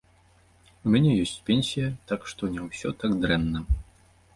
У 0.83 0.87
мяне 0.95 1.11
ёсць 1.27 1.35
пенсія, 1.51 1.93
так 2.13 2.29
што 2.33 2.53
не 2.59 2.67
ўсё 2.67 2.89
так 3.05 3.11
дрэнна. 3.25 3.69